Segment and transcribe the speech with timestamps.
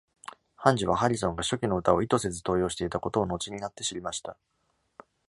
[0.55, 4.35] 判事は、ハリソンが初期の歌を意図せず盗用していたことを後になって知りました。